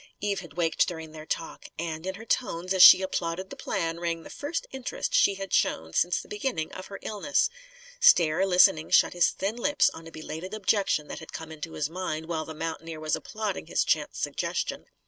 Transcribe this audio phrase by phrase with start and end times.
[0.19, 1.67] Eve had waked, during their talk.
[1.77, 5.53] And, in her tones, as she applauded the plan, rang the first interest she had
[5.53, 7.51] shown since the beginning of her illness.
[7.99, 11.87] Stair, listening, shut his thin lips on a belated objection that had come into his
[11.87, 14.87] mind while the mountaineer was applauding his chance suggestion.